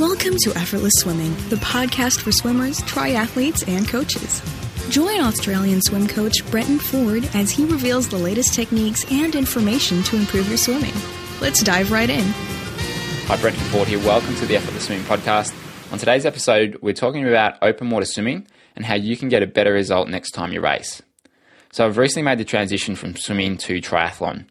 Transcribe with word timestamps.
Welcome 0.00 0.38
to 0.44 0.54
Effortless 0.56 0.94
Swimming, 0.96 1.34
the 1.50 1.56
podcast 1.56 2.22
for 2.22 2.32
swimmers, 2.32 2.80
triathletes, 2.84 3.68
and 3.68 3.86
coaches. 3.86 4.40
Join 4.88 5.20
Australian 5.20 5.82
swim 5.82 6.08
coach 6.08 6.38
Brenton 6.50 6.78
Ford 6.78 7.28
as 7.34 7.50
he 7.50 7.66
reveals 7.66 8.08
the 8.08 8.16
latest 8.16 8.54
techniques 8.54 9.04
and 9.12 9.34
information 9.34 10.02
to 10.04 10.16
improve 10.16 10.48
your 10.48 10.56
swimming. 10.56 10.94
Let's 11.42 11.62
dive 11.62 11.92
right 11.92 12.08
in. 12.08 12.24
Hi, 13.26 13.36
Brenton 13.42 13.62
Ford 13.64 13.88
here. 13.88 13.98
Welcome 13.98 14.34
to 14.36 14.46
the 14.46 14.56
Effortless 14.56 14.86
Swimming 14.86 15.04
podcast. 15.04 15.52
On 15.92 15.98
today's 15.98 16.24
episode, 16.24 16.78
we're 16.80 16.94
talking 16.94 17.28
about 17.28 17.58
open 17.60 17.90
water 17.90 18.06
swimming 18.06 18.46
and 18.76 18.86
how 18.86 18.94
you 18.94 19.18
can 19.18 19.28
get 19.28 19.42
a 19.42 19.46
better 19.46 19.74
result 19.74 20.08
next 20.08 20.30
time 20.30 20.50
you 20.54 20.62
race. 20.62 21.02
So, 21.72 21.84
I've 21.84 21.98
recently 21.98 22.24
made 22.24 22.38
the 22.38 22.46
transition 22.46 22.96
from 22.96 23.16
swimming 23.16 23.58
to 23.58 23.82
triathlon, 23.82 24.46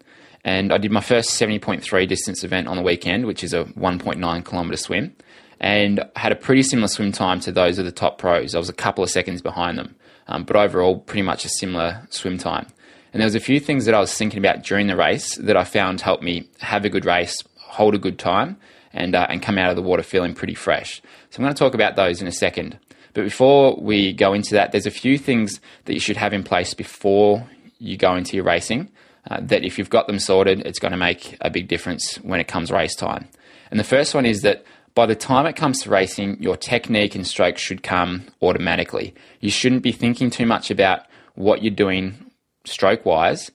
and 0.46 0.72
I 0.72 0.78
did 0.78 0.92
my 0.92 1.02
first 1.02 1.32
70.3 1.42 2.08
distance 2.08 2.44
event 2.44 2.68
on 2.68 2.78
the 2.78 2.84
weekend, 2.84 3.26
which 3.26 3.44
is 3.44 3.52
a 3.52 3.64
1.9 3.64 4.46
kilometre 4.46 4.78
swim 4.78 5.16
and 5.60 6.04
had 6.16 6.32
a 6.32 6.36
pretty 6.36 6.64
similar 6.64 6.88
swim 6.88 7.12
time 7.12 7.40
to 7.42 7.52
those 7.52 7.78
of 7.78 7.86
the 7.86 7.92
top 7.92 8.18
pros. 8.18 8.56
I 8.56 8.58
was 8.58 8.70
a 8.70 8.74
couple 8.74 9.04
of 9.04 9.10
seconds 9.10 9.42
behind 9.42 9.78
them, 9.78 9.96
um, 10.28 10.44
but 10.44 10.56
overall, 10.56 11.00
pretty 11.00 11.24
much 11.24 11.46
a 11.46 11.50
similar 11.50 12.08
swim 12.10 12.38
time. 12.38 12.68
And 13.12 13.20
there 13.20 13.26
was 13.26 13.36
a 13.36 13.40
few 13.40 13.60
things 13.60 13.86
that 13.86 13.96
I 13.96 14.00
was 14.00 14.14
thinking 14.14 14.40
about 14.40 14.64
during 14.64 14.88
the 14.88 14.96
race 14.96 15.36
that 15.38 15.58
I 15.58 15.64
found 15.64 16.02
helped 16.02 16.24
me 16.24 16.48
have 16.60 16.86
a 16.86 16.90
good 16.90 17.06
race, 17.06 17.44
hold 17.58 17.96
a 17.96 18.00
good 18.00 18.20
time, 18.20 18.58
and 18.94 19.16
uh, 19.16 19.28
and 19.30 19.42
come 19.42 19.58
out 19.58 19.70
of 19.70 19.76
the 19.76 19.82
water 19.82 20.04
feeling 20.04 20.34
pretty 20.34 20.56
fresh. 20.56 21.02
So 21.30 21.38
I'm 21.38 21.44
going 21.44 21.54
to 21.54 21.60
talk 21.60 21.74
about 21.74 21.96
those 21.96 22.22
in 22.22 22.28
a 22.28 22.32
second. 22.32 22.80
But 23.14 23.24
before 23.24 23.76
we 23.76 24.14
go 24.14 24.34
into 24.34 24.54
that, 24.54 24.72
there's 24.72 24.86
a 24.86 24.92
few 24.92 25.18
things 25.18 25.60
that 25.86 25.94
you 25.94 26.00
should 26.00 26.18
have 26.18 26.34
in 26.34 26.44
place 26.44 26.74
before 26.74 27.50
you 27.80 27.98
go 27.98 28.16
into 28.16 28.36
your 28.36 28.46
racing. 28.46 28.92
Uh, 29.30 29.40
that 29.42 29.64
if 29.64 29.78
you've 29.78 29.90
got 29.90 30.08
them 30.08 30.18
sorted, 30.18 30.62
it's 30.62 30.80
going 30.80 30.92
to 30.92 30.98
make 30.98 31.38
a 31.42 31.50
big 31.50 31.68
difference 31.68 32.16
when 32.18 32.40
it 32.40 32.48
comes 32.48 32.72
race 32.72 32.96
time. 32.96 33.28
And 33.70 33.80
the 33.80 33.84
first 33.84 34.16
one 34.16 34.26
is 34.26 34.42
that 34.42 34.64
by 34.96 35.06
the 35.06 35.16
time 35.16 35.46
it 35.46 35.56
comes 35.56 35.82
to 35.82 35.90
racing, 35.90 36.42
your 36.42 36.58
technique 36.58 37.16
and 37.16 37.26
stroke 37.26 37.58
should 37.58 37.84
come 37.84 38.28
automatically. 38.42 39.14
You 39.40 39.50
shouldn't 39.50 39.84
be 39.84 39.92
thinking 39.92 40.30
too 40.30 40.46
much 40.46 40.72
about 40.72 41.06
what 41.36 41.64
you're 41.64 41.74
doing 41.74 42.32
stroke 42.66 43.06
wise 43.06 43.52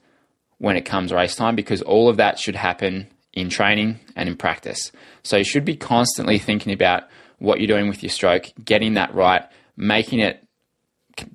when 0.58 0.77
it 0.77 0.82
comes 0.82 1.12
race 1.12 1.36
time 1.36 1.56
because 1.56 1.82
all 1.82 2.08
of 2.08 2.16
that 2.16 2.38
should 2.38 2.56
happen 2.56 3.08
in 3.32 3.48
training 3.48 4.00
and 4.16 4.28
in 4.28 4.36
practice. 4.36 4.92
So 5.22 5.36
you 5.36 5.44
should 5.44 5.64
be 5.64 5.77
constantly 5.77 6.38
thinking 6.38 6.72
about 6.72 7.05
what 7.38 7.58
you're 7.58 7.68
doing 7.68 7.88
with 7.88 8.02
your 8.02 8.10
stroke, 8.10 8.52
getting 8.64 8.94
that 8.94 9.14
right, 9.14 9.42
making 9.77 10.20
it 10.20 10.42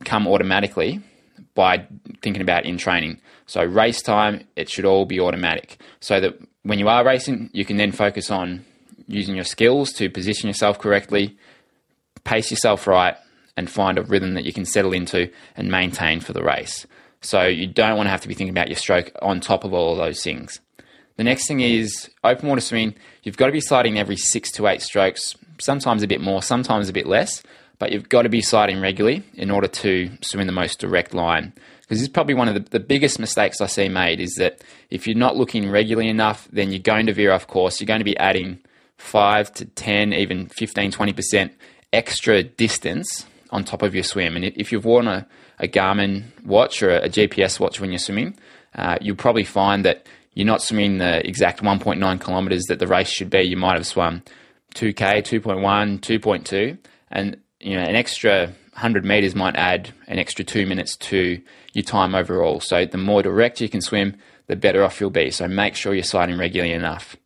come 0.06 0.28
automatically 0.28 1.02
by 1.54 1.86
thinking 2.22 2.42
about 2.42 2.66
in 2.66 2.78
training. 2.78 3.20
So 3.46 3.64
race 3.64 4.02
time, 4.02 4.48
it 4.56 4.70
should 4.70 4.86
all 4.86 5.06
be 5.06 5.20
automatic 5.20 5.82
so 6.00 6.20
that 6.20 6.40
when 6.64 6.80
you 6.80 6.88
are 6.88 7.06
racing, 7.06 7.50
you 7.54 7.66
can 7.66 7.78
then 7.78 7.92
focus 7.92 8.32
on 8.32 8.66
using 9.10 9.36
your 9.36 9.44
skills 9.44 9.92
to 9.94 10.10
position 10.10 10.48
yourself 10.48 10.80
correctly, 10.80 11.38
pace 12.24 12.52
yourself 12.52 12.88
right, 12.88 13.16
and 13.58 13.70
find 13.70 13.98
a 13.98 14.04
rhythm 14.04 14.36
that 14.36 14.46
you 14.46 14.54
can 14.54 14.66
settle 14.66 14.94
into 14.94 15.30
and 15.58 15.70
maintain 15.70 16.22
for 16.22 16.32
the 16.32 16.44
race. 16.44 16.86
So 17.22 17.46
you 17.46 17.68
don't 17.68 17.98
want 17.98 18.08
to 18.08 18.12
have 18.12 18.22
to 18.22 18.28
be 18.28 18.34
thinking 18.34 18.54
about 18.54 18.70
your 18.70 18.78
stroke 18.78 19.12
on 19.22 19.42
top 19.42 19.64
of 19.64 19.74
all 19.74 19.92
of 19.92 19.98
those 19.98 20.24
things. 20.24 20.62
The 21.18 21.26
next 21.26 21.48
thing 21.48 21.60
is 21.60 22.10
open 22.24 22.48
water 22.48 22.62
swimming. 22.62 22.96
You've 23.24 23.36
got 23.36 23.48
to 23.48 23.52
be 23.52 23.60
sighting 23.60 24.00
every 24.00 24.16
six 24.16 24.52
to 24.54 24.68
eight 24.68 24.82
strokes, 24.82 25.36
sometimes 25.60 26.02
a 26.02 26.08
bit 26.08 26.22
more, 26.22 26.42
sometimes 26.42 26.88
a 26.88 26.94
bit 26.94 27.08
less, 27.08 27.44
but 27.78 27.92
you've 27.92 28.08
got 28.08 28.22
to 28.22 28.30
be 28.30 28.42
sighting 28.42 28.80
regularly 28.80 29.24
in 29.34 29.52
order 29.52 29.68
to 29.68 30.10
swim 30.22 30.42
in 30.42 30.48
the 30.48 30.54
most 30.54 30.80
direct 30.80 31.14
line. 31.14 31.52
Because 31.82 31.98
this 31.98 32.08
is 32.08 32.14
probably 32.14 32.36
one 32.36 32.48
of 32.48 32.54
the, 32.54 32.62
the 32.70 32.80
biggest 32.80 33.20
mistakes 33.20 33.60
I 33.60 33.66
see 33.66 33.90
made 33.90 34.22
is 34.22 34.36
that 34.36 34.62
if 34.90 35.08
you're 35.08 35.18
not 35.18 35.36
looking 35.36 35.70
regularly 35.70 36.10
enough, 36.10 36.48
then 36.54 36.72
you're 36.72 36.80
going 36.80 37.08
to 37.08 37.14
veer 37.14 37.34
off 37.34 37.48
course. 37.48 37.82
You're 37.82 37.88
going 37.88 38.00
to 38.00 38.06
be 38.06 38.18
adding 38.18 38.60
5 39.00 39.54
to 39.54 39.66
10, 39.66 40.14
even 40.14 40.48
15, 40.48 40.92
20% 40.92 41.52
extra 41.92 42.44
distance 42.44 43.26
on 43.50 43.64
top 43.64 43.82
of 43.82 43.96
your 43.96 44.04
swim. 44.04 44.36
And 44.36 44.46
if 44.46 44.72
you've 44.72 44.86
worn 44.86 45.08
a, 45.08 45.28
a 45.58 45.68
Garmin 45.68 46.26
watch 46.46 46.84
or 46.84 46.90
a, 46.92 47.10
GPS 47.10 47.60
watch 47.60 47.80
when 47.80 47.92
you're 47.92 48.00
swimming, 48.00 48.38
uh, 48.76 48.98
you'll 49.02 49.16
probably 49.16 49.44
find 49.46 49.84
that 49.86 50.06
you're 50.34 50.46
not 50.46 50.62
swimming 50.62 51.00
the 51.00 51.28
exact 51.28 51.64
1.9 51.64 52.22
kilometers 52.22 52.64
that 52.66 52.80
the 52.80 52.88
race 52.88 53.10
should 53.10 53.30
be. 53.30 53.42
You 53.42 53.58
might 53.58 53.76
have 53.76 53.88
swum 53.88 54.22
2K, 54.76 55.24
2.1, 55.24 56.00
2.2, 56.00 56.78
and 57.10 57.38
you 57.60 57.76
know 57.76 57.82
an 57.82 57.96
extra 57.96 58.54
100 58.74 59.04
meters 59.04 59.34
might 59.34 59.56
add 59.56 59.90
an 60.08 60.20
extra 60.20 60.46
two 60.46 60.66
minutes 60.66 60.96
to 60.98 61.42
your 61.74 61.84
time 61.84 62.14
overall. 62.14 62.60
So 62.60 62.86
the 62.86 62.98
more 62.98 63.24
direct 63.24 63.60
you 63.60 63.70
can 63.70 63.82
swim, 63.82 64.16
the 64.48 64.56
better 64.56 64.84
off 64.84 65.02
you'll 65.02 65.10
be. 65.10 65.32
So 65.32 65.48
make 65.48 65.76
sure 65.76 65.94
you're 65.94 66.04
sighting 66.04 66.38
regularly 66.38 66.74
enough. 66.74 67.18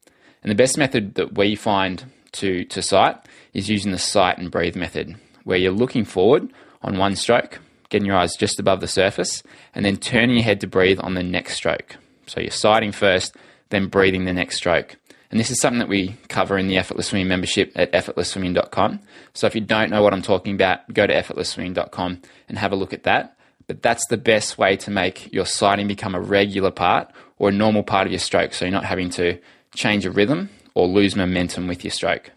And 0.43 0.51
the 0.51 0.55
best 0.55 0.77
method 0.77 1.15
that 1.15 1.35
we 1.37 1.55
find 1.55 2.05
to, 2.33 2.65
to 2.65 2.81
sight 2.81 3.17
is 3.53 3.69
using 3.69 3.91
the 3.91 3.97
sight 3.97 4.37
and 4.37 4.51
breathe 4.51 4.75
method, 4.75 5.15
where 5.45 5.57
you're 5.57 5.71
looking 5.71 6.05
forward 6.05 6.51
on 6.81 6.97
one 6.97 7.15
stroke, 7.15 7.59
getting 7.89 8.05
your 8.05 8.17
eyes 8.17 8.35
just 8.35 8.59
above 8.59 8.81
the 8.81 8.87
surface, 8.87 9.41
and 9.73 9.85
then 9.85 9.97
turning 9.97 10.35
your 10.35 10.43
head 10.43 10.59
to 10.61 10.67
breathe 10.67 10.99
on 11.01 11.13
the 11.13 11.23
next 11.23 11.55
stroke. 11.55 11.95
So 12.27 12.41
you're 12.41 12.51
sighting 12.51 12.91
first, 12.91 13.35
then 13.69 13.87
breathing 13.87 14.25
the 14.25 14.33
next 14.33 14.57
stroke. 14.57 14.97
And 15.31 15.39
this 15.39 15.49
is 15.49 15.59
something 15.59 15.79
that 15.79 15.89
we 15.89 16.15
cover 16.27 16.59
in 16.59 16.67
the 16.67 16.77
Effortless 16.77 17.07
Swimming 17.07 17.27
membership 17.27 17.71
at 17.75 17.91
effortlessswimming.com. 17.91 18.99
So 19.33 19.47
if 19.47 19.55
you 19.55 19.61
don't 19.61 19.89
know 19.89 20.03
what 20.03 20.13
I'm 20.13 20.21
talking 20.21 20.53
about, 20.53 20.93
go 20.93 21.07
to 21.07 21.13
effortlessswimming.com 21.13 22.21
and 22.49 22.59
have 22.59 22.71
a 22.71 22.75
look 22.75 22.93
at 22.93 23.03
that. 23.03 23.35
But 23.65 23.81
that's 23.81 24.05
the 24.07 24.17
best 24.17 24.57
way 24.57 24.77
to 24.77 24.91
make 24.91 25.33
your 25.33 25.45
sighting 25.45 25.87
become 25.87 26.13
a 26.13 26.21
regular 26.21 26.69
part 26.69 27.11
or 27.39 27.49
a 27.49 27.51
normal 27.51 27.81
part 27.81 28.05
of 28.05 28.11
your 28.11 28.19
stroke. 28.19 28.53
So 28.53 28.65
you're 28.65 28.73
not 28.73 28.85
having 28.85 29.09
to 29.11 29.39
change 29.75 30.05
a 30.05 30.11
rhythm 30.11 30.49
or 30.73 30.87
lose 30.87 31.15
momentum 31.15 31.67
with 31.67 31.83
your 31.83 31.91
stroke. 31.91 32.31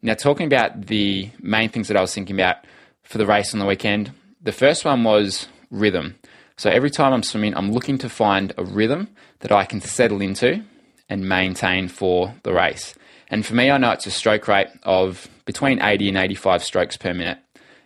Now, 0.00 0.14
talking 0.14 0.46
about 0.46 0.86
the 0.86 1.30
main 1.40 1.68
things 1.68 1.88
that 1.88 1.96
I 1.96 2.00
was 2.00 2.12
thinking 2.12 2.34
about 2.34 2.56
for 3.02 3.18
the 3.18 3.26
race 3.26 3.54
on 3.54 3.60
the 3.60 3.66
weekend, 3.66 4.12
the 4.42 4.52
first 4.52 4.84
one 4.84 5.04
was 5.04 5.46
rhythm. 5.70 6.16
So 6.56 6.70
every 6.70 6.90
time 6.90 7.12
I'm 7.12 7.22
swimming, 7.22 7.56
I'm 7.56 7.70
looking 7.72 7.98
to 7.98 8.08
find 8.08 8.52
a 8.58 8.64
rhythm 8.64 9.08
that 9.40 9.52
I 9.52 9.64
can 9.64 9.80
settle 9.80 10.20
into 10.20 10.64
and 11.08 11.28
maintain 11.28 11.88
for 11.88 12.34
the 12.42 12.52
race. 12.52 12.94
And 13.28 13.46
for 13.46 13.54
me, 13.54 13.70
I 13.70 13.78
know 13.78 13.92
it's 13.92 14.06
a 14.06 14.10
stroke 14.10 14.48
rate 14.48 14.68
of 14.82 15.28
between 15.44 15.80
80 15.80 16.08
and 16.08 16.18
85 16.18 16.64
strokes 16.64 16.96
per 16.96 17.14
minute. 17.14 17.38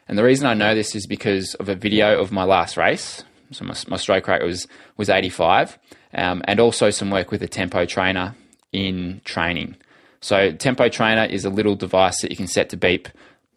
And 0.09 0.19
the 0.19 0.25
reason 0.25 0.47
I 0.47 0.55
know 0.55 0.75
this 0.75 0.94
is 0.94 1.06
because 1.06 1.55
of 1.55 1.69
a 1.69 1.75
video 1.75 2.21
of 2.21 2.33
my 2.33 2.44
last 2.44 2.77
race. 2.77 3.25
So 3.53 3.65
my, 3.65 3.75
my 3.88 3.97
stroke 3.97 4.27
rate 4.27 4.43
was, 4.43 4.67
was 4.97 5.09
85, 5.09 5.78
um, 6.15 6.43
and 6.47 6.59
also 6.61 6.91
some 6.91 7.11
work 7.11 7.31
with 7.31 7.43
a 7.43 7.49
tempo 7.49 7.84
trainer 7.84 8.34
in 8.72 9.21
training. 9.25 9.77
So, 10.21 10.53
Tempo 10.53 10.88
Trainer 10.88 11.25
is 11.25 11.44
a 11.44 11.50
little 11.50 11.77
device 11.77 12.21
that 12.22 12.31
you 12.31 12.37
can 12.37 12.47
set 12.47 12.71
to 12.71 12.77
beep 12.77 13.09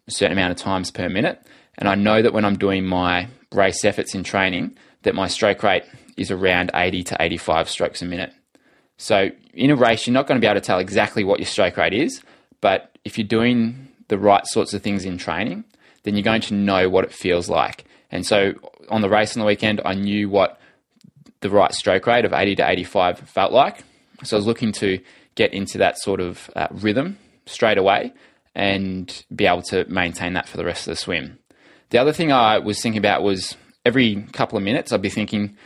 a 0.06 0.10
certain 0.10 0.32
amount 0.32 0.52
of 0.52 0.58
times 0.58 0.90
per 0.90 1.08
minute. 1.08 1.42
And 1.78 1.88
I 1.88 1.94
know 1.94 2.22
that 2.22 2.32
when 2.32 2.44
I'm 2.44 2.58
doing 2.58 2.84
my 2.84 3.28
race 3.52 3.84
efforts 3.84 4.14
in 4.14 4.22
training, 4.22 4.76
that 5.02 5.14
my 5.14 5.26
stroke 5.26 5.62
rate 5.62 5.84
is 6.16 6.30
around 6.30 6.70
80 6.74 7.02
to 7.04 7.16
85 7.18 7.68
strokes 7.68 8.02
a 8.02 8.04
minute. 8.04 8.32
So, 8.98 9.30
in 9.54 9.70
a 9.70 9.76
race, 9.76 10.06
you're 10.06 10.14
not 10.14 10.26
going 10.26 10.38
to 10.38 10.44
be 10.44 10.48
able 10.48 10.60
to 10.60 10.66
tell 10.66 10.78
exactly 10.78 11.24
what 11.24 11.40
your 11.40 11.46
stroke 11.46 11.76
rate 11.76 11.94
is, 11.94 12.22
but 12.60 12.96
if 13.04 13.16
you're 13.16 13.26
doing 13.26 13.88
the 14.08 14.18
right 14.18 14.46
sorts 14.46 14.74
of 14.74 14.82
things 14.82 15.04
in 15.04 15.16
training, 15.16 15.64
then 16.02 16.14
you're 16.14 16.22
going 16.22 16.42
to 16.42 16.54
know 16.54 16.88
what 16.88 17.04
it 17.04 17.12
feels 17.12 17.48
like. 17.48 17.84
And 18.10 18.26
so, 18.26 18.52
on 18.90 19.00
the 19.00 19.08
race 19.08 19.36
on 19.36 19.40
the 19.40 19.46
weekend, 19.46 19.80
I 19.84 19.94
knew 19.94 20.28
what 20.28 20.60
the 21.40 21.48
right 21.48 21.72
stroke 21.72 22.06
rate 22.06 22.24
of 22.24 22.32
80 22.32 22.56
to 22.56 22.70
85 22.70 23.20
felt 23.20 23.52
like. 23.52 23.82
So 24.24 24.36
I 24.36 24.38
was 24.38 24.46
looking 24.46 24.72
to 24.72 25.00
get 25.34 25.52
into 25.52 25.78
that 25.78 25.98
sort 25.98 26.20
of 26.20 26.50
uh, 26.56 26.68
rhythm 26.70 27.18
straight 27.46 27.78
away 27.78 28.12
and 28.54 29.24
be 29.34 29.46
able 29.46 29.62
to 29.62 29.84
maintain 29.86 30.34
that 30.34 30.48
for 30.48 30.56
the 30.56 30.64
rest 30.64 30.86
of 30.86 30.92
the 30.92 30.96
swim. 30.96 31.38
The 31.90 31.98
other 31.98 32.12
thing 32.12 32.32
I 32.32 32.58
was 32.58 32.80
thinking 32.82 32.98
about 32.98 33.22
was 33.22 33.56
every 33.84 34.22
couple 34.32 34.58
of 34.58 34.64
minutes 34.64 34.92
I'd 34.92 35.02
be 35.02 35.08
thinking 35.08 35.56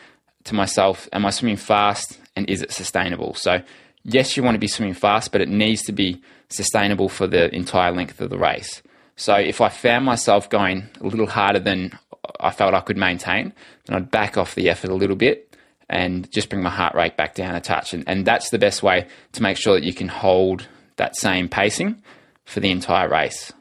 to 0.45 0.55
myself, 0.55 1.09
am 1.13 1.27
I 1.27 1.31
swimming 1.31 1.57
fast 1.57 2.19
and 2.37 2.49
is 2.49 2.63
it 2.63 2.73
sustainable? 2.73 3.35
So, 3.35 3.63
yes, 4.05 4.37
you 4.37 4.43
want 4.43 4.55
to 4.55 4.61
be 4.61 4.69
swimming 4.69 4.95
fast, 4.95 5.33
but 5.33 5.41
it 5.41 5.49
needs 5.49 5.83
to 5.83 5.93
be 5.93 6.23
sustainable 6.49 7.09
for 7.09 7.27
the 7.27 7.55
entire 7.55 7.93
length 7.93 8.21
of 8.21 8.31
the 8.31 8.39
race. 8.39 8.83
So, 9.17 9.35
if 9.35 9.61
I 9.61 9.69
found 9.69 10.05
myself 10.05 10.51
going 10.51 10.89
a 11.01 11.07
little 11.07 11.27
harder 11.27 11.61
than 11.61 11.99
I 12.41 12.51
felt 12.51 12.75
I 12.75 12.81
could 12.81 12.97
maintain, 12.97 13.53
then 13.87 13.97
I'd 13.97 14.11
back 14.11 14.37
off 14.37 14.55
the 14.55 14.69
effort 14.69 14.91
a 14.91 14.95
little 14.95 15.17
bit 15.17 15.54
and 15.95 16.31
just 16.33 16.51
bring 16.51 16.61
my 16.61 16.71
heart 16.71 16.95
rate 16.97 17.17
back 17.17 17.37
down 17.37 17.55
a 17.55 17.61
touch. 17.61 17.95
And, 17.95 18.03
and 18.09 18.27
that's 18.27 18.51
the 18.51 18.59
best 18.59 18.83
way 18.83 19.07
to 19.33 19.43
make 19.43 19.57
sure 19.57 19.75
that 19.75 19.85
you 19.85 19.95
can 19.95 20.09
hold 20.09 20.67
that 20.97 21.17
same 21.17 21.49
pacing 21.49 22.03
for 22.45 22.59
the 22.59 22.73
entire 22.73 23.09
race. 23.09 23.53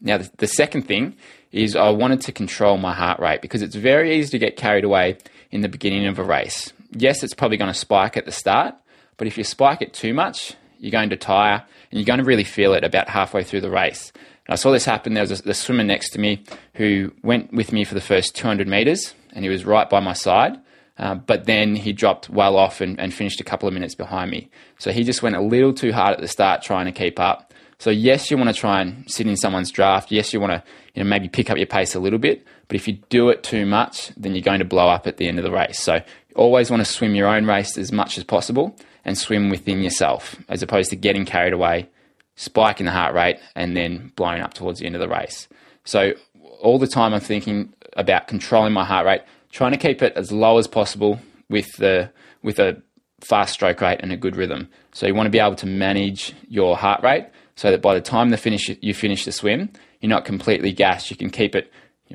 Now, 0.00 0.18
the, 0.18 0.30
the 0.38 0.46
second 0.46 0.82
thing 0.82 1.16
is 1.50 1.74
I 1.74 1.90
wanted 1.90 2.20
to 2.22 2.32
control 2.32 2.78
my 2.78 2.94
heart 2.94 3.18
rate 3.18 3.42
because 3.42 3.60
it's 3.60 3.74
very 3.74 4.16
easy 4.16 4.30
to 4.30 4.38
get 4.38 4.56
carried 4.56 4.84
away 4.84 5.18
in 5.50 5.62
the 5.62 5.68
beginning 5.68 6.06
of 6.06 6.20
a 6.20 6.22
race. 6.22 6.72
Yes, 6.92 7.24
it's 7.24 7.34
probably 7.34 7.56
going 7.56 7.72
to 7.72 7.78
spike 7.78 8.16
at 8.16 8.24
the 8.24 8.32
start, 8.32 8.74
but 9.16 9.26
if 9.26 9.36
you 9.36 9.42
spike 9.42 9.82
it 9.82 9.92
too 9.92 10.14
much, 10.14 10.54
you're 10.78 10.92
going 10.92 11.10
to 11.10 11.16
tire 11.16 11.64
and 11.90 11.98
you're 11.98 12.06
going 12.06 12.20
to 12.20 12.24
really 12.24 12.44
feel 12.44 12.72
it 12.72 12.84
about 12.84 13.08
halfway 13.08 13.42
through 13.42 13.62
the 13.62 13.70
race. 13.70 14.12
And 14.46 14.52
I 14.52 14.54
saw 14.54 14.70
this 14.70 14.84
happen. 14.84 15.14
There 15.14 15.24
was 15.24 15.44
a, 15.44 15.54
swimmer 15.54 15.82
next 15.82 16.10
to 16.10 16.20
me 16.20 16.44
who 16.74 17.12
went 17.22 17.52
with 17.52 17.72
me 17.72 17.84
for 17.84 17.94
the 17.94 18.00
first 18.00 18.36
200 18.36 18.68
meters 18.68 19.12
and 19.32 19.44
he 19.44 19.48
was 19.48 19.64
right 19.64 19.90
by 19.90 19.98
my 19.98 20.12
side. 20.12 20.56
Uh, 21.00 21.14
but 21.14 21.46
then 21.46 21.74
he 21.74 21.94
dropped 21.94 22.28
well 22.28 22.56
off 22.56 22.82
and, 22.82 23.00
and, 23.00 23.14
finished 23.14 23.40
a 23.40 23.44
couple 23.44 23.66
of 23.66 23.72
minutes 23.72 23.94
behind 23.94 24.30
me. 24.30 24.50
So 24.78 24.92
he 24.92 25.02
just 25.02 25.22
went 25.22 25.34
a 25.34 25.40
little 25.40 25.72
too 25.72 25.92
hard 25.92 26.12
at 26.12 26.20
the 26.20 26.28
start 26.28 26.60
trying 26.60 26.84
to 26.84 26.92
keep 26.92 27.18
up. 27.18 27.54
So 27.78 27.88
yes, 27.88 28.30
you 28.30 28.36
want 28.36 28.50
to 28.50 28.54
try 28.54 28.82
and 28.82 29.10
sit 29.10 29.26
in 29.26 29.38
someone's 29.38 29.70
draft. 29.70 30.12
Yes, 30.12 30.34
you 30.34 30.40
want 30.40 30.52
to 30.52 30.62
you 30.94 31.02
know 31.02 31.08
maybe 31.08 31.28
pick 31.28 31.48
up 31.48 31.56
your 31.56 31.66
pace 31.66 31.94
a 31.94 32.00
little 32.00 32.18
bit. 32.18 32.46
But 32.68 32.76
if 32.76 32.86
you 32.86 32.98
do 33.08 33.30
it 33.30 33.42
too 33.42 33.64
much, 33.64 34.12
then 34.14 34.34
you're 34.34 34.42
going 34.42 34.58
to 34.58 34.66
blow 34.66 34.90
up 34.90 35.06
at 35.06 35.16
the 35.16 35.26
end 35.26 35.38
of 35.38 35.44
the 35.44 35.50
race. 35.50 35.82
So 35.82 36.00
always 36.36 36.70
want 36.70 36.82
to 36.82 36.84
swim 36.84 37.14
your 37.14 37.28
own 37.28 37.46
race 37.46 37.78
as 37.78 37.90
much 37.90 38.18
as 38.18 38.24
possible 38.24 38.76
and 39.06 39.16
swim 39.16 39.48
within 39.48 39.80
yourself, 39.80 40.36
as 40.50 40.62
opposed 40.62 40.90
to 40.90 40.96
getting 40.96 41.24
carried 41.24 41.54
away, 41.54 41.88
spiking 42.36 42.84
the 42.84 42.92
heart 42.92 43.14
rate, 43.14 43.38
and 43.56 43.74
then 43.74 44.12
blowing 44.16 44.42
up 44.42 44.52
towards 44.52 44.80
the 44.80 44.86
end 44.86 44.94
of 44.94 45.00
the 45.00 45.08
race. 45.08 45.48
So 45.84 46.12
all 46.60 46.78
the 46.78 46.86
time 46.86 47.14
I'm 47.14 47.20
thinking 47.20 47.72
about 47.96 48.28
controlling 48.28 48.74
my 48.74 48.84
heart 48.84 49.06
rate, 49.06 49.22
trying 49.50 49.72
to 49.72 49.78
keep 49.78 50.02
it 50.02 50.12
as 50.16 50.32
low 50.32 50.58
as 50.58 50.66
possible 50.66 51.20
with 51.48 51.76
the 51.76 52.10
with 52.42 52.58
a 52.58 52.82
fast 53.20 53.52
stroke 53.52 53.80
rate 53.80 54.00
and 54.00 54.12
a 54.12 54.16
good 54.16 54.36
rhythm. 54.36 54.68
So 54.92 55.06
you 55.06 55.14
want 55.14 55.26
to 55.26 55.30
be 55.30 55.38
able 55.38 55.56
to 55.56 55.66
manage 55.66 56.34
your 56.48 56.76
heart 56.76 57.02
rate 57.02 57.26
so 57.56 57.70
that 57.70 57.82
by 57.82 57.94
the 57.94 58.00
time 58.00 58.30
the 58.30 58.36
finish 58.36 58.70
you 58.80 58.94
finish 58.94 59.24
the 59.24 59.32
swim, 59.32 59.70
you're 60.00 60.08
not 60.08 60.24
completely 60.24 60.72
gassed. 60.72 61.10
You 61.10 61.16
can 61.16 61.30
keep 61.30 61.54
it 61.54 61.70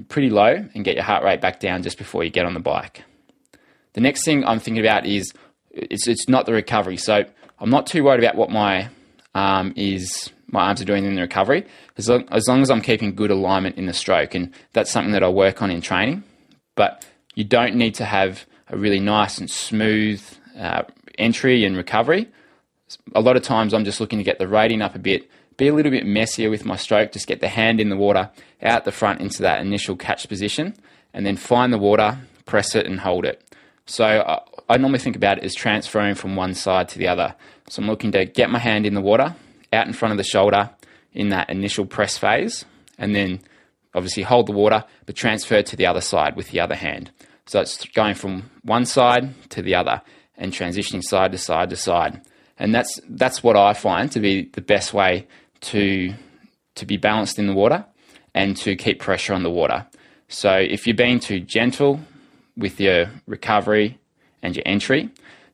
pretty 0.10 0.30
low 0.30 0.68
and 0.74 0.84
get 0.84 0.96
your 0.96 1.04
heart 1.04 1.24
rate 1.24 1.42
back 1.42 1.60
down 1.60 1.84
just 1.84 1.98
before 1.98 2.24
you 2.24 2.30
get 2.30 2.46
on 2.46 2.54
the 2.54 2.60
bike. 2.60 3.04
The 3.94 4.02
next 4.02 4.26
thing 4.26 4.44
I'm 4.44 4.60
thinking 4.60 4.84
about 4.84 5.06
is 5.06 5.32
it's, 5.72 6.08
it's 6.08 6.28
not 6.28 6.46
the 6.46 6.54
recovery. 6.54 6.98
So 6.98 7.24
I'm 7.60 7.70
not 7.70 7.88
too 7.88 8.04
worried 8.04 8.24
about 8.24 8.36
what 8.36 8.50
my 8.50 8.90
um, 9.34 9.74
is 9.76 10.32
my 10.48 10.68
arms 10.68 10.82
are 10.82 10.86
doing 10.86 11.06
in 11.06 11.16
the 11.16 11.22
recovery 11.22 11.66
as 11.98 12.10
long, 12.10 12.26
as 12.30 12.48
long 12.48 12.62
as 12.62 12.70
I'm 12.70 12.82
keeping 12.82 13.16
good 13.16 13.32
alignment 13.32 13.78
in 13.78 13.86
the 13.86 13.94
stroke, 13.94 14.36
and 14.36 14.54
that's 14.74 14.92
something 14.92 15.14
that 15.14 15.24
I 15.24 15.30
work 15.30 15.62
on 15.62 15.72
in 15.72 15.82
training. 15.82 16.24
But 16.76 17.06
you 17.36 17.44
don't 17.44 17.76
need 17.76 17.96
to 17.96 18.06
have 18.06 18.46
a 18.70 18.78
really 18.78 19.00
nice 19.00 19.38
and 19.38 19.50
smooth 19.50 20.22
uh, 20.58 20.84
entry 21.18 21.66
and 21.66 21.78
recovery. 21.78 22.28
A 23.14 23.22
lot 23.22 23.36
of 23.36 23.44
times 23.44 23.74
I'm 23.74 23.86
just 23.86 24.00
looking 24.00 24.20
to 24.20 24.24
get 24.24 24.40
the 24.40 24.48
rating 24.48 24.82
up 24.82 24.96
a 24.96 25.00
bit, 25.00 25.30
be 25.58 25.68
a 25.68 25.74
little 25.74 25.92
bit 25.92 26.06
messier 26.06 26.50
with 26.50 26.66
my 26.66 26.76
stroke, 26.76 27.12
just 27.12 27.28
get 27.28 27.42
the 27.42 27.48
hand 27.48 27.80
in 27.80 27.90
the 27.90 27.98
water 27.98 28.32
out 28.64 28.86
the 28.86 28.92
front 28.92 29.22
into 29.22 29.42
that 29.44 29.62
initial 29.62 29.96
catch 29.96 30.28
position, 30.28 30.76
and 31.14 31.26
then 31.26 31.38
find 31.38 31.72
the 31.72 31.78
water, 31.78 32.18
press 32.46 32.76
it, 32.76 32.86
and 32.86 33.00
hold 33.00 33.26
it. 33.26 33.42
So 33.86 34.06
I, 34.06 34.42
I 34.74 34.78
normally 34.78 35.00
think 35.00 35.16
about 35.16 35.38
it 35.38 35.44
as 35.44 35.54
transferring 35.54 36.16
from 36.16 36.36
one 36.36 36.54
side 36.54 36.90
to 36.90 37.00
the 37.00 37.08
other. 37.08 37.36
So 37.70 37.82
I'm 37.82 37.88
looking 37.88 38.12
to 38.14 38.26
get 38.26 38.50
my 38.50 38.60
hand 38.60 38.86
in 38.86 38.94
the 38.94 39.02
water, 39.02 39.36
out 39.74 39.88
in 39.88 39.94
front 39.94 40.12
of 40.12 40.18
the 40.18 40.24
shoulder 40.24 40.70
in 41.14 41.30
that 41.30 41.50
initial 41.50 41.86
press 41.86 42.18
phase, 42.18 42.66
and 42.98 43.16
then 43.16 43.42
obviously 43.96 44.24
hold 44.24 44.48
the 44.48 44.52
water, 44.52 44.84
but 45.06 45.16
transfer 45.16 45.64
to 45.64 45.76
the 45.76 45.88
other 45.88 46.02
side 46.02 46.36
with 46.36 46.50
the 46.50 46.60
other 46.60 46.76
hand. 46.76 47.10
So 47.48 47.62
it's 47.62 47.86
going 47.86 48.16
from 48.16 48.52
one 48.64 48.86
side 48.86 49.34
to 49.52 49.62
the 49.62 49.76
other 49.76 50.02
and 50.38 50.52
transitioning 50.52 51.04
side 51.04 51.32
to 51.32 51.38
side 51.38 51.70
to 51.72 51.76
side. 51.76 52.22
And 52.60 52.76
that's 52.76 53.00
that's 53.10 53.42
what 53.42 53.58
I 53.58 53.74
find 53.74 54.12
to 54.12 54.20
be 54.20 54.50
the 54.54 54.62
best 54.62 54.94
way 54.94 55.28
to 55.62 56.14
to 56.76 56.86
be 56.86 56.98
balanced 56.98 57.40
in 57.40 57.48
the 57.48 57.54
water 57.54 57.86
and 58.34 58.56
to 58.58 58.76
keep 58.76 59.00
pressure 59.00 59.34
on 59.34 59.44
the 59.44 59.50
water. 59.50 59.86
So 60.28 60.52
if 60.54 60.86
you're 60.86 60.96
being 60.96 61.20
too 61.20 61.40
gentle 61.40 62.02
with 62.58 62.80
your 62.80 63.10
recovery 63.28 63.98
and 64.42 64.56
your 64.56 64.64
entry, 64.66 65.10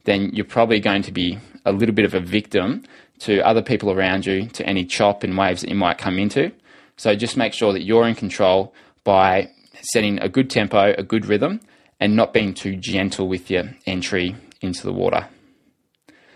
then 0.06 0.32
you're 0.34 0.46
probably 0.46 0.80
going 0.80 1.04
to 1.04 1.12
be 1.12 1.38
a 1.66 1.72
little 1.72 1.94
bit 1.94 2.06
of 2.06 2.14
a 2.14 2.20
victim 2.20 2.84
to 3.20 3.40
other 3.42 3.62
people 3.62 3.92
around 3.92 4.26
you, 4.26 4.48
to 4.48 4.66
any 4.66 4.84
chop 4.84 5.24
and 5.24 5.38
waves 5.38 5.62
that 5.62 5.70
you 5.70 5.76
might 5.76 6.00
come 6.00 6.18
into. 6.18 6.52
So 7.02 7.16
just 7.16 7.36
make 7.36 7.52
sure 7.52 7.74
that 7.74 7.82
you're 7.82 8.08
in 8.08 8.14
control 8.14 8.76
by 9.04 9.50
setting 9.82 10.20
a 10.20 10.30
good 10.30 10.52
tempo, 10.52 10.94
a 10.96 11.02
good 11.02 11.26
rhythm, 11.26 11.60
and 12.00 12.16
not 12.16 12.32
being 12.32 12.54
too 12.54 12.76
gentle 12.76 13.28
with 13.28 13.50
your 13.50 13.74
entry 13.88 14.36
into 14.62 14.84
the 14.84 14.94
water. 14.94 15.28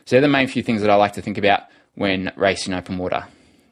So 0.06 0.16
they're 0.16 0.22
the 0.22 0.28
main 0.28 0.48
few 0.48 0.64
things 0.64 0.82
that 0.82 0.90
I 0.90 0.96
like 0.96 1.14
to 1.14 1.22
think 1.22 1.38
about 1.38 1.66
when 1.94 2.32
racing 2.36 2.74
open 2.74 2.98
water. 2.98 3.28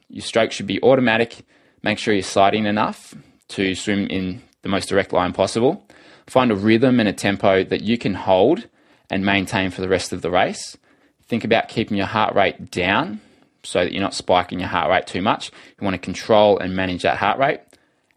Your 0.08 0.22
stroke 0.22 0.52
should 0.52 0.68
be 0.68 0.80
automatic. 0.84 1.44
Make 1.82 1.98
sure 1.98 2.14
you're 2.14 2.22
sighting 2.22 2.64
enough 2.64 3.12
to 3.48 3.74
swim 3.74 4.06
in 4.06 4.42
the 4.62 4.68
most 4.68 4.88
direct 4.88 5.12
line 5.12 5.32
possible. 5.32 5.84
Find 6.28 6.52
a 6.52 6.56
rhythm 6.56 7.00
and 7.00 7.08
a 7.08 7.12
tempo 7.12 7.64
that 7.64 7.82
you 7.82 7.98
can 7.98 8.14
hold 8.14 8.68
and 9.10 9.26
maintain 9.26 9.72
for 9.72 9.80
the 9.80 9.88
rest 9.88 10.12
of 10.12 10.22
the 10.22 10.30
race. 10.30 10.78
Think 11.26 11.42
about 11.42 11.66
keeping 11.66 11.96
your 11.96 12.06
heart 12.06 12.36
rate 12.36 12.70
down 12.70 13.20
so 13.64 13.80
that 13.80 13.92
you're 13.92 14.02
not 14.02 14.14
spiking 14.14 14.60
your 14.60 14.68
heart 14.68 14.90
rate 14.90 15.06
too 15.06 15.22
much. 15.22 15.50
You 15.80 15.84
want 15.84 15.94
to 15.94 15.98
control 15.98 16.58
and 16.58 16.76
manage 16.76 17.02
that 17.02 17.16
heart 17.16 17.38
rate. 17.38 17.60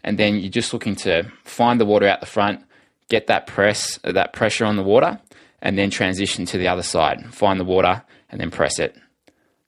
And 0.04 0.18
then 0.18 0.38
you're 0.38 0.52
just 0.52 0.74
looking 0.74 0.96
to 0.98 1.24
find 1.44 1.80
the 1.80 1.86
water 1.86 2.08
out 2.08 2.20
the 2.20 2.26
front, 2.26 2.64
get 3.10 3.28
that 3.28 3.48
press, 3.48 4.00
that 4.04 4.34
pressure 4.34 4.66
on 4.66 4.76
the 4.76 4.84
water, 4.84 5.20
and 5.62 5.78
then 5.78 5.90
transition 5.90 6.46
to 6.46 6.58
the 6.58 6.68
other 6.68 6.84
side. 6.84 7.34
Find 7.34 7.60
the 7.60 7.66
water 7.66 8.04
and 8.30 8.40
then 8.40 8.52
press 8.52 8.80
it. 8.80 8.96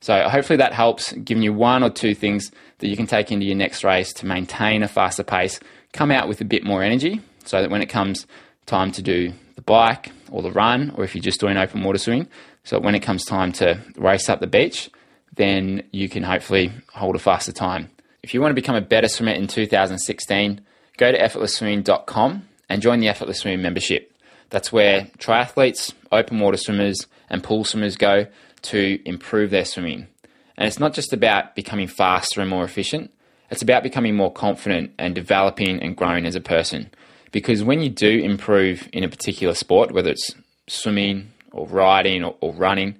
So 0.02 0.30
hopefully 0.30 0.58
that 0.58 0.74
helps, 0.74 1.12
giving 1.12 1.44
you 1.44 1.52
one 1.52 1.84
or 1.84 1.90
two 1.90 2.16
things 2.16 2.52
that 2.78 2.88
you 2.88 2.96
can 2.96 3.08
take 3.08 3.31
into 3.31 3.46
your 3.46 3.58
next 3.58 3.84
race 3.84 4.14
to 4.14 4.26
maintain 4.26 4.81
a 4.81 4.88
faster 4.88 5.24
pace, 5.24 5.60
come 5.92 6.12
out 6.12 6.28
with 6.28 6.40
a 6.40 6.46
bit 6.46 6.64
more 6.64 6.84
energy, 6.84 7.22
so 7.44 7.62
that 7.62 7.70
when 7.70 7.81
it 7.81 7.90
comes 7.90 8.26
time 8.66 8.92
to 8.94 9.02
do 9.02 9.34
the 9.56 9.62
bike 9.62 10.12
or 10.31 10.42
the 10.42 10.52
run, 10.52 10.92
or 10.96 11.04
if 11.04 11.16
you're 11.16 11.22
just 11.22 11.42
doing 11.42 11.58
open 11.58 11.84
water 11.84 11.98
swimming, 11.98 12.30
so 12.64 12.80
when 12.80 12.96
it 12.96 13.02
comes 13.02 13.26
time 13.26 13.52
to 13.54 13.81
race 13.98 14.30
up 14.30 14.40
the 14.40 14.48
beach, 14.48 14.90
then 15.39 15.83
you 15.91 16.09
can 16.09 16.21
hopefully 16.21 16.69
hold 16.94 17.15
a 17.15 17.19
faster 17.19 17.53
time. 17.53 17.89
If 18.21 18.33
you 18.33 18.41
want 18.41 18.51
to 18.51 18.62
become 18.62 18.75
a 18.75 18.81
better 18.81 19.07
swimmer 19.07 19.31
in 19.31 19.47
2016, 19.47 20.59
go 20.97 21.12
to 21.13 21.18
effortlessswimming.com 21.18 22.47
and 22.68 22.81
join 22.81 23.00
the 23.00 23.07
Effortless 23.07 23.39
Swimming 23.39 23.62
membership. 23.62 24.12
That's 24.50 24.74
where 24.74 25.03
triathletes, 25.18 25.94
open 26.12 26.41
water 26.41 26.57
swimmers, 26.57 27.07
and 27.30 27.41
pool 27.41 27.63
swimmers 27.63 27.95
go 27.95 28.27
to 28.63 29.00
improve 29.06 29.50
their 29.50 29.63
swimming. 29.63 30.07
And 30.57 30.68
it's 30.68 30.80
not 30.80 30.94
just 30.94 31.13
about 31.13 31.56
becoming 31.56 31.88
faster 31.88 32.42
and 32.42 32.50
more 32.50 32.65
efficient, 32.65 33.09
it's 33.50 33.62
about 33.62 33.81
becoming 33.81 34.15
more 34.15 34.33
confident 34.33 34.92
and 35.00 35.15
developing 35.15 35.81
and 35.81 35.95
growing 35.95 36.25
as 36.25 36.35
a 36.35 36.42
person. 36.42 36.89
Because 37.31 37.63
when 37.63 37.80
you 37.80 37.89
do 37.89 38.09
improve 38.09 38.89
in 38.92 39.06
a 39.06 39.09
particular 39.09 39.56
sport, 39.56 39.94
whether 39.94 40.09
it's 40.09 40.35
swimming 40.68 41.31
or 41.53 41.65
riding 41.65 42.25
or, 42.25 42.35
or 42.42 42.51
running, 42.53 42.97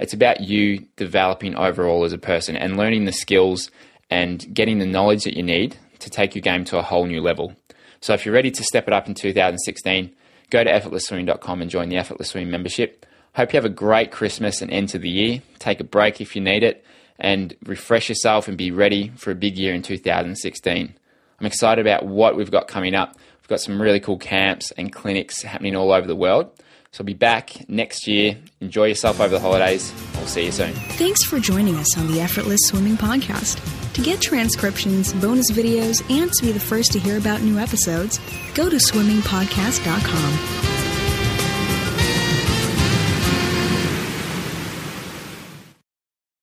it's 0.00 0.14
about 0.14 0.40
you 0.40 0.86
developing 0.96 1.54
overall 1.54 2.04
as 2.04 2.12
a 2.12 2.18
person 2.18 2.56
and 2.56 2.76
learning 2.76 3.04
the 3.04 3.12
skills 3.12 3.70
and 4.10 4.52
getting 4.52 4.78
the 4.78 4.86
knowledge 4.86 5.24
that 5.24 5.36
you 5.36 5.42
need 5.42 5.76
to 6.00 6.10
take 6.10 6.34
your 6.34 6.42
game 6.42 6.64
to 6.64 6.78
a 6.78 6.82
whole 6.82 7.06
new 7.06 7.20
level. 7.20 7.54
So 8.00 8.14
if 8.14 8.24
you're 8.24 8.34
ready 8.34 8.50
to 8.50 8.64
step 8.64 8.88
it 8.88 8.94
up 8.94 9.08
in 9.08 9.14
2016, 9.14 10.10
go 10.48 10.64
to 10.64 10.70
effortlessswimming.com 10.70 11.62
and 11.62 11.70
join 11.70 11.90
the 11.90 11.98
Effortless 11.98 12.30
Swimming 12.30 12.50
membership. 12.50 13.04
Hope 13.34 13.52
you 13.52 13.58
have 13.58 13.64
a 13.66 13.68
great 13.68 14.10
Christmas 14.10 14.62
and 14.62 14.70
end 14.70 14.88
to 14.88 14.98
the 14.98 15.10
year. 15.10 15.42
Take 15.58 15.80
a 15.80 15.84
break 15.84 16.20
if 16.20 16.34
you 16.34 16.40
need 16.40 16.62
it 16.62 16.84
and 17.18 17.54
refresh 17.64 18.08
yourself 18.08 18.48
and 18.48 18.56
be 18.56 18.70
ready 18.70 19.12
for 19.16 19.30
a 19.30 19.34
big 19.34 19.58
year 19.58 19.74
in 19.74 19.82
2016. 19.82 20.94
I'm 21.38 21.46
excited 21.46 21.86
about 21.86 22.06
what 22.06 22.36
we've 22.36 22.50
got 22.50 22.68
coming 22.68 22.94
up. 22.94 23.16
We've 23.42 23.48
got 23.48 23.60
some 23.60 23.80
really 23.80 24.00
cool 24.00 24.18
camps 24.18 24.72
and 24.72 24.92
clinics 24.92 25.42
happening 25.42 25.76
all 25.76 25.92
over 25.92 26.06
the 26.06 26.16
world. 26.16 26.50
So 26.92 27.02
I'll 27.02 27.06
be 27.06 27.14
back 27.14 27.68
next 27.68 28.06
year. 28.08 28.36
Enjoy 28.60 28.86
yourself 28.86 29.20
over 29.20 29.28
the 29.28 29.40
holidays. 29.40 29.92
I'll 30.16 30.26
see 30.26 30.46
you 30.46 30.52
soon. 30.52 30.72
Thanks 30.72 31.22
for 31.24 31.38
joining 31.38 31.76
us 31.76 31.96
on 31.96 32.10
the 32.10 32.20
Effortless 32.20 32.60
Swimming 32.64 32.96
Podcast. 32.96 33.60
To 33.94 34.02
get 34.02 34.20
transcriptions, 34.20 35.12
bonus 35.14 35.50
videos, 35.50 36.02
and 36.10 36.32
to 36.32 36.46
be 36.46 36.52
the 36.52 36.60
first 36.60 36.92
to 36.92 36.98
hear 36.98 37.16
about 37.18 37.42
new 37.42 37.58
episodes, 37.58 38.18
go 38.54 38.68
to 38.68 38.76
swimmingpodcast.com. 38.76 40.69